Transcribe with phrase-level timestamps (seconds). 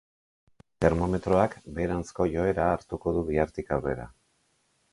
[0.85, 4.11] Termometroak beheranzko joera hartuko du bihartik aurrera.